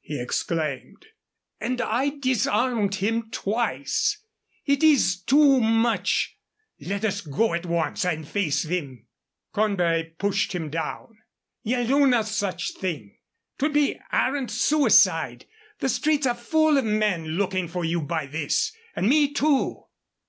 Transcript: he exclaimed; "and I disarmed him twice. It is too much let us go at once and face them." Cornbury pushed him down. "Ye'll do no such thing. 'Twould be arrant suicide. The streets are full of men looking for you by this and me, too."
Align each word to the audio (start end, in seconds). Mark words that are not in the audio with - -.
he 0.00 0.20
exclaimed; 0.20 1.06
"and 1.58 1.80
I 1.80 2.10
disarmed 2.20 2.94
him 2.94 3.28
twice. 3.32 4.18
It 4.66 4.84
is 4.84 5.20
too 5.20 5.58
much 5.58 6.36
let 6.78 7.04
us 7.04 7.22
go 7.22 7.54
at 7.54 7.66
once 7.66 8.04
and 8.04 8.24
face 8.28 8.62
them." 8.62 9.08
Cornbury 9.52 10.14
pushed 10.16 10.54
him 10.54 10.70
down. 10.70 11.18
"Ye'll 11.64 11.88
do 11.88 12.06
no 12.06 12.22
such 12.22 12.70
thing. 12.74 13.18
'Twould 13.58 13.72
be 13.72 13.98
arrant 14.12 14.52
suicide. 14.52 15.44
The 15.80 15.88
streets 15.88 16.28
are 16.28 16.36
full 16.36 16.78
of 16.78 16.84
men 16.84 17.30
looking 17.30 17.66
for 17.66 17.84
you 17.84 18.00
by 18.00 18.26
this 18.26 18.70
and 18.94 19.08
me, 19.08 19.32
too." 19.32 19.86